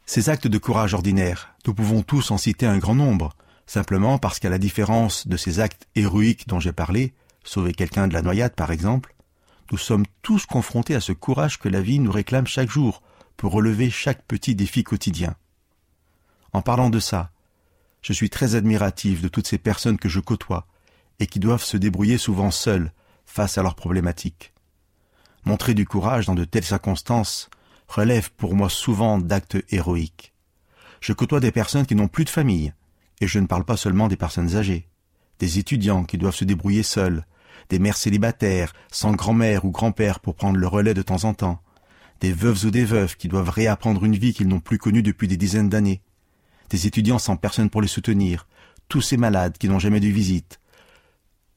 Ces 0.06 0.28
actes 0.28 0.46
de 0.46 0.58
courage 0.58 0.94
ordinaires, 0.94 1.54
nous 1.66 1.74
pouvons 1.74 2.02
tous 2.02 2.30
en 2.30 2.38
citer 2.38 2.66
un 2.66 2.78
grand 2.78 2.94
nombre, 2.94 3.34
simplement 3.66 4.18
parce 4.18 4.38
qu'à 4.38 4.50
la 4.50 4.58
différence 4.58 5.26
de 5.26 5.36
ces 5.36 5.60
actes 5.60 5.86
héroïques 5.94 6.48
dont 6.48 6.60
j'ai 6.60 6.72
parlé, 6.72 7.14
sauver 7.44 7.72
quelqu'un 7.72 8.08
de 8.08 8.14
la 8.14 8.22
noyade 8.22 8.54
par 8.54 8.72
exemple, 8.72 9.14
nous 9.70 9.78
sommes 9.78 10.06
tous 10.22 10.46
confrontés 10.46 10.94
à 10.94 11.00
ce 11.00 11.12
courage 11.12 11.58
que 11.58 11.68
la 11.68 11.80
vie 11.80 11.98
nous 11.98 12.12
réclame 12.12 12.46
chaque 12.46 12.70
jour 12.70 13.02
pour 13.36 13.52
relever 13.52 13.90
chaque 13.90 14.22
petit 14.22 14.54
défi 14.54 14.84
quotidien. 14.84 15.34
En 16.52 16.62
parlant 16.62 16.90
de 16.90 17.00
ça, 17.00 17.30
je 18.02 18.12
suis 18.12 18.30
très 18.30 18.54
admiratif 18.54 19.22
de 19.22 19.28
toutes 19.28 19.46
ces 19.46 19.58
personnes 19.58 19.98
que 19.98 20.08
je 20.08 20.20
côtoie 20.20 20.66
et 21.20 21.26
qui 21.26 21.38
doivent 21.38 21.62
se 21.62 21.76
débrouiller 21.76 22.18
souvent 22.18 22.50
seules 22.50 22.92
face 23.24 23.58
à 23.58 23.62
leurs 23.62 23.76
problématiques. 23.76 24.52
Montrer 25.44 25.74
du 25.74 25.86
courage 25.86 26.26
dans 26.26 26.34
de 26.34 26.44
telles 26.44 26.64
circonstances 26.64 27.48
relève 27.88 28.30
pour 28.32 28.54
moi 28.54 28.68
souvent 28.68 29.18
d'actes 29.18 29.58
héroïques. 29.70 30.32
Je 31.00 31.12
côtoie 31.12 31.40
des 31.40 31.52
personnes 31.52 31.86
qui 31.86 31.94
n'ont 31.94 32.08
plus 32.08 32.24
de 32.24 32.30
famille, 32.30 32.72
et 33.20 33.26
je 33.26 33.38
ne 33.38 33.46
parle 33.46 33.64
pas 33.64 33.76
seulement 33.76 34.08
des 34.08 34.16
personnes 34.16 34.56
âgées, 34.56 34.88
des 35.38 35.58
étudiants 35.58 36.04
qui 36.04 36.18
doivent 36.18 36.34
se 36.34 36.44
débrouiller 36.44 36.82
seuls, 36.82 37.26
des 37.68 37.78
mères 37.78 37.96
célibataires, 37.96 38.72
sans 38.90 39.12
grand-mère 39.12 39.64
ou 39.64 39.70
grand-père 39.70 40.20
pour 40.20 40.34
prendre 40.34 40.58
le 40.58 40.66
relais 40.66 40.94
de 40.94 41.02
temps 41.02 41.24
en 41.24 41.34
temps, 41.34 41.62
des 42.22 42.32
veuves 42.32 42.64
ou 42.64 42.70
des 42.70 42.84
veuves 42.84 43.16
qui 43.16 43.26
doivent 43.26 43.50
réapprendre 43.50 44.04
une 44.04 44.14
vie 44.14 44.32
qu'ils 44.32 44.46
n'ont 44.46 44.60
plus 44.60 44.78
connue 44.78 45.02
depuis 45.02 45.26
des 45.26 45.36
dizaines 45.36 45.68
d'années, 45.68 46.02
des 46.70 46.86
étudiants 46.86 47.18
sans 47.18 47.36
personne 47.36 47.68
pour 47.68 47.82
les 47.82 47.88
soutenir, 47.88 48.46
tous 48.88 49.00
ces 49.00 49.16
malades 49.16 49.58
qui 49.58 49.68
n'ont 49.68 49.80
jamais 49.80 49.98
de 49.98 50.06
visite. 50.06 50.60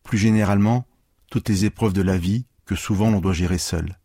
Plus 0.02 0.18
généralement, 0.18 0.88
toutes 1.30 1.50
les 1.50 1.66
épreuves 1.66 1.94
de 1.94 2.02
la 2.02 2.18
vie 2.18 2.48
que 2.66 2.74
souvent 2.74 3.12
l'on 3.12 3.22
doit 3.22 3.32
gérer 3.32 3.60
seul. 3.60 4.00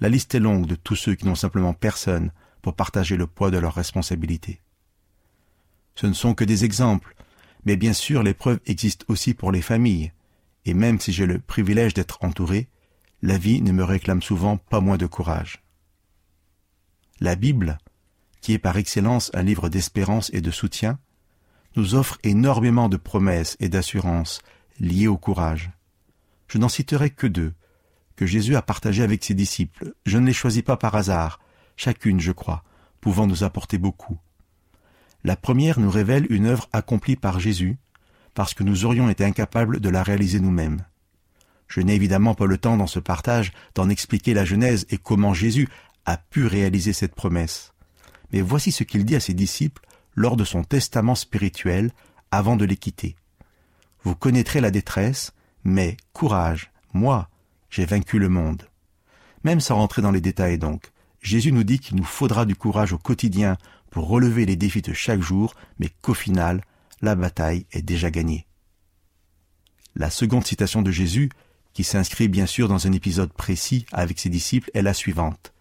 La 0.00 0.08
liste 0.08 0.34
est 0.34 0.40
longue 0.40 0.66
de 0.66 0.74
tous 0.74 0.96
ceux 0.96 1.14
qui 1.14 1.24
n'ont 1.24 1.36
simplement 1.36 1.72
personne 1.72 2.32
pour 2.62 2.74
partager 2.74 3.16
le 3.16 3.28
poids 3.28 3.52
de 3.52 3.58
leurs 3.58 3.74
responsabilités. 3.74 4.60
Ce 5.94 6.08
ne 6.08 6.14
sont 6.14 6.34
que 6.34 6.42
des 6.42 6.64
exemples, 6.64 7.14
mais 7.64 7.76
bien 7.76 7.92
sûr 7.92 8.24
l'épreuve 8.24 8.58
existe 8.66 9.04
aussi 9.06 9.34
pour 9.34 9.52
les 9.52 9.62
familles, 9.62 10.10
et 10.64 10.74
même 10.74 10.98
si 10.98 11.12
j'ai 11.12 11.26
le 11.26 11.38
privilège 11.38 11.94
d'être 11.94 12.18
entouré, 12.24 12.66
la 13.22 13.38
vie 13.38 13.62
ne 13.62 13.70
me 13.70 13.84
réclame 13.84 14.20
souvent 14.20 14.56
pas 14.56 14.80
moins 14.80 14.96
de 14.96 15.06
courage. 15.06 15.61
La 17.22 17.36
Bible, 17.36 17.78
qui 18.40 18.52
est 18.52 18.58
par 18.58 18.76
excellence 18.78 19.30
un 19.32 19.44
livre 19.44 19.68
d'espérance 19.68 20.28
et 20.34 20.40
de 20.40 20.50
soutien, 20.50 20.98
nous 21.76 21.94
offre 21.94 22.18
énormément 22.24 22.88
de 22.88 22.96
promesses 22.96 23.56
et 23.60 23.68
d'assurances 23.68 24.42
liées 24.80 25.06
au 25.06 25.16
courage. 25.16 25.70
Je 26.48 26.58
n'en 26.58 26.68
citerai 26.68 27.10
que 27.10 27.28
deux, 27.28 27.54
que 28.16 28.26
Jésus 28.26 28.56
a 28.56 28.60
partagées 28.62 29.04
avec 29.04 29.22
ses 29.22 29.34
disciples. 29.34 29.94
Je 30.04 30.18
ne 30.18 30.26
les 30.26 30.32
choisis 30.32 30.62
pas 30.62 30.76
par 30.76 30.96
hasard, 30.96 31.38
chacune, 31.76 32.18
je 32.18 32.32
crois, 32.32 32.64
pouvant 33.00 33.28
nous 33.28 33.44
apporter 33.44 33.78
beaucoup. 33.78 34.18
La 35.22 35.36
première 35.36 35.78
nous 35.78 35.92
révèle 35.92 36.26
une 36.28 36.46
œuvre 36.46 36.68
accomplie 36.72 37.14
par 37.14 37.38
Jésus, 37.38 37.78
parce 38.34 38.52
que 38.52 38.64
nous 38.64 38.84
aurions 38.84 39.08
été 39.08 39.24
incapables 39.24 39.78
de 39.78 39.88
la 39.90 40.02
réaliser 40.02 40.40
nous-mêmes. 40.40 40.84
Je 41.68 41.82
n'ai 41.82 41.94
évidemment 41.94 42.34
pas 42.34 42.46
le 42.46 42.58
temps 42.58 42.76
dans 42.76 42.88
ce 42.88 42.98
partage 42.98 43.52
d'en 43.76 43.88
expliquer 43.90 44.34
la 44.34 44.44
Genèse 44.44 44.86
et 44.90 44.98
comment 44.98 45.34
Jésus 45.34 45.68
a 46.06 46.16
pu 46.16 46.46
réaliser 46.46 46.92
cette 46.92 47.14
promesse. 47.14 47.72
Mais 48.32 48.40
voici 48.40 48.72
ce 48.72 48.84
qu'il 48.84 49.04
dit 49.04 49.16
à 49.16 49.20
ses 49.20 49.34
disciples 49.34 49.82
lors 50.14 50.36
de 50.36 50.44
son 50.44 50.64
testament 50.64 51.14
spirituel 51.14 51.92
avant 52.30 52.56
de 52.56 52.64
les 52.64 52.76
quitter. 52.76 53.16
Vous 54.04 54.14
connaîtrez 54.14 54.60
la 54.60 54.70
détresse, 54.70 55.32
mais 55.64 55.96
courage, 56.12 56.72
moi, 56.92 57.28
j'ai 57.70 57.84
vaincu 57.84 58.18
le 58.18 58.28
monde. 58.28 58.64
Même 59.44 59.60
sans 59.60 59.76
rentrer 59.76 60.02
dans 60.02 60.10
les 60.10 60.20
détails 60.20 60.58
donc, 60.58 60.92
Jésus 61.20 61.52
nous 61.52 61.64
dit 61.64 61.78
qu'il 61.78 61.96
nous 61.96 62.04
faudra 62.04 62.44
du 62.44 62.56
courage 62.56 62.92
au 62.92 62.98
quotidien 62.98 63.56
pour 63.90 64.08
relever 64.08 64.44
les 64.46 64.56
défis 64.56 64.82
de 64.82 64.92
chaque 64.92 65.20
jour, 65.20 65.54
mais 65.78 65.88
qu'au 66.00 66.14
final, 66.14 66.62
la 67.00 67.14
bataille 67.14 67.66
est 67.72 67.82
déjà 67.82 68.10
gagnée. 68.10 68.46
La 69.94 70.10
seconde 70.10 70.46
citation 70.46 70.82
de 70.82 70.90
Jésus, 70.90 71.30
qui 71.74 71.84
s'inscrit 71.84 72.28
bien 72.28 72.46
sûr 72.46 72.68
dans 72.68 72.86
un 72.86 72.92
épisode 72.92 73.32
précis 73.32 73.86
avec 73.92 74.18
ses 74.18 74.30
disciples, 74.30 74.70
est 74.74 74.82
la 74.82 74.94
suivante. 74.94 75.51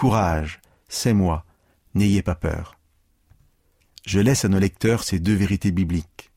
Courage, 0.00 0.62
c'est 0.88 1.12
moi, 1.12 1.44
n'ayez 1.94 2.22
pas 2.22 2.34
peur. 2.34 2.78
Je 4.06 4.18
laisse 4.18 4.46
à 4.46 4.48
nos 4.48 4.58
lecteurs 4.58 5.02
ces 5.02 5.18
deux 5.18 5.34
vérités 5.34 5.72
bibliques. 5.72 6.30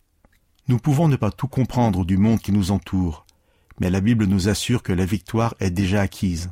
Nous 0.67 0.79
pouvons 0.79 1.07
ne 1.07 1.15
pas 1.15 1.31
tout 1.31 1.47
comprendre 1.47 2.03
du 2.03 2.17
monde 2.17 2.41
qui 2.41 2.51
nous 2.51 2.71
entoure, 2.71 3.25
mais 3.79 3.89
la 3.89 4.01
Bible 4.01 4.25
nous 4.25 4.49
assure 4.49 4.83
que 4.83 4.91
la 4.91 5.05
victoire 5.05 5.55
est 5.61 5.69
déjà 5.69 6.01
acquise. 6.01 6.51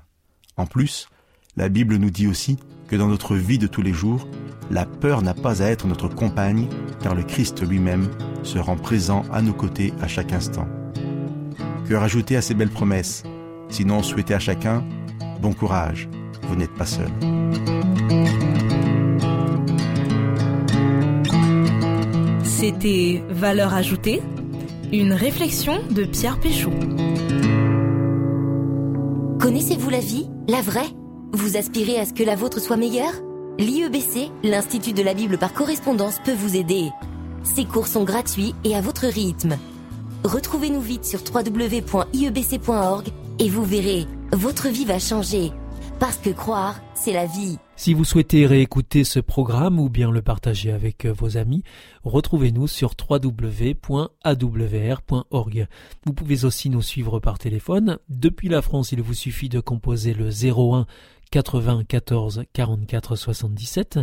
En 0.56 0.66
plus, 0.66 1.10
la 1.58 1.68
Bible 1.68 1.98
nous 1.98 2.12
dit 2.12 2.28
aussi 2.28 2.58
que 2.88 2.96
dans 2.96 3.10
notre 3.10 3.36
vie 3.36 3.60
de 3.60 3.68
tous 3.68 3.82
les 3.82 3.92
jours, 3.92 4.26
la 4.70 4.86
peur 4.86 5.22
n'a 5.22 5.34
pas 5.34 5.62
à 5.62 5.66
être 5.66 5.88
notre 5.88 6.08
compagne, 6.08 6.70
car 7.02 7.14
le 7.14 7.24
Christ 7.24 7.62
lui-même 7.62 8.10
se 8.44 8.58
rend 8.58 8.78
présent 8.78 9.26
à 9.34 9.42
nos 9.42 9.54
côtés 9.54 9.94
à 10.02 10.08
chaque 10.08 10.32
instant. 10.32 10.70
Que 11.90 11.94
rajouter 11.94 12.38
à 12.38 12.42
ces 12.42 12.54
belles 12.54 12.70
promesses? 12.70 13.24
Sinon, 13.68 14.02
souhaitez 14.02 14.34
à 14.34 14.40
chacun 14.40 14.88
bon 15.42 15.52
courage, 15.52 16.08
vous 16.52 16.58
n'êtes 16.58 16.74
pas 16.74 16.86
seul. 16.86 17.08
C'était 22.44 23.24
Valeur 23.30 23.74
ajoutée, 23.74 24.22
une 24.92 25.14
réflexion 25.14 25.82
de 25.90 26.04
Pierre 26.04 26.42
Péchaud. 26.42 26.74
Connaissez-vous 29.40 29.90
la 29.90 30.02
vie, 30.02 30.28
la 30.50 30.62
vraie? 30.62 30.90
Vous 31.32 31.56
aspirez 31.56 31.98
à 31.98 32.06
ce 32.06 32.12
que 32.12 32.24
la 32.24 32.36
vôtre 32.36 32.60
soit 32.60 32.76
meilleure? 32.76 33.14
L'IEBC, 33.58 34.30
l'Institut 34.44 34.92
de 34.92 35.04
la 35.04 35.14
Bible 35.14 35.38
par 35.38 35.54
correspondance, 35.54 36.20
peut 36.26 36.34
vous 36.34 36.58
aider. 36.58 36.90
Ces 37.44 37.64
cours 37.64 37.88
sont 37.88 38.04
gratuits 38.04 38.56
et 38.66 38.76
à 38.76 38.82
votre 38.82 39.08
rythme. 39.08 39.58
Retrouvez-nous 40.26 40.82
vite 40.82 41.06
sur 41.06 41.22
www.iebc.org 41.34 43.08
et 43.40 43.50
vous 43.50 43.64
verrez, 43.64 44.06
votre 44.34 44.68
vie 44.68 44.86
va 44.86 45.00
changer. 45.00 45.52
Parce 46.02 46.18
que 46.18 46.32
croire, 46.32 46.82
c'est 46.96 47.14
la 47.14 47.28
vie. 47.28 47.60
Si 47.76 47.94
vous 47.94 48.06
souhaitez 48.06 48.48
réécouter 48.48 49.04
ce 49.04 49.20
programme 49.20 49.80
ou 49.80 49.88
bien 49.88 50.10
le 50.10 50.24
partager 50.24 50.72
avec 50.72 51.06
euh, 51.06 51.14
vos 51.14 51.38
amis, 51.38 51.62
retrouvez-nous 52.04 52.66
sur 52.66 52.96
www.awr.org. 53.08 54.08
Vous 56.04 56.14
pouvez 56.14 56.44
aussi 56.44 56.72
nous 56.72 56.82
suivre 56.82 57.20
par 57.20 57.38
téléphone. 57.38 58.00
Depuis 58.10 58.50
la 58.50 58.64
France, 58.64 58.92
il 58.92 59.04
vous 59.04 59.14
suffit 59.14 59.48
de 59.48 59.60
composer 59.60 60.16
le 60.16 60.30
01 60.30 60.88
80 61.30 61.84
14 61.88 62.46
44 62.52 63.16
77. 63.16 64.00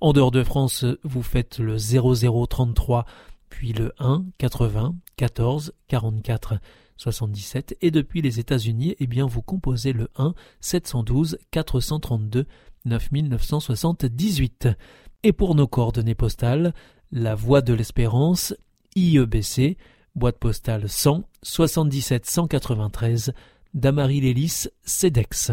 En 0.00 0.12
dehors 0.12 0.30
de 0.30 0.44
France, 0.44 0.84
vous 1.02 1.24
faites 1.24 1.58
le 1.58 1.78
0033 1.78 3.06
puis 3.48 3.72
le 3.72 3.92
1 3.98 4.22
80 4.38 4.94
14 5.16 5.72
44 5.88 6.60
77 7.00 7.78
et 7.80 7.90
depuis 7.90 8.20
les 8.20 8.38
États-Unis, 8.40 8.94
eh 9.00 9.06
bien 9.06 9.26
vous 9.26 9.40
composez 9.40 9.92
le 9.92 10.08
1 10.16 10.34
712 10.60 11.38
432 11.50 12.46
9978. 12.84 14.68
Et 15.22 15.32
pour 15.32 15.54
nos 15.54 15.66
coordonnées 15.66 16.14
postales, 16.14 16.74
la 17.10 17.34
Voie 17.34 17.62
de 17.62 17.72
l'Espérance, 17.72 18.54
IEBC, 18.96 19.76
boîte 20.14 20.38
postale 20.38 20.88
100 20.88 21.24
77 21.42 22.26
193, 22.26 23.32
Damary 23.72 24.20
Lélis, 24.20 24.68
CEDEX. 24.84 25.52